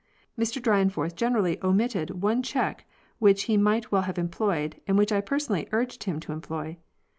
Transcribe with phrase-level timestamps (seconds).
[0.35, 2.85] Mr Dyrenforth generally omitted one check
[3.19, 6.77] which he might well have employed, and which I personally urged him to em ploy.